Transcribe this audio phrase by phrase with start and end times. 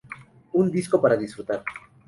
[0.53, 1.63] Un disco para disfrutar.